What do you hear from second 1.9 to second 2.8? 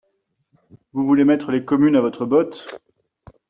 à votre botte.